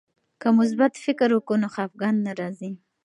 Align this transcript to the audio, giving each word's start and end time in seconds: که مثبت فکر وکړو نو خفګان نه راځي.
که 0.41 0.47
مثبت 0.57 0.93
فکر 1.05 1.29
وکړو 1.33 1.59
نو 1.61 1.67
خفګان 1.75 2.15
نه 2.25 2.31
راځي. 2.39 2.71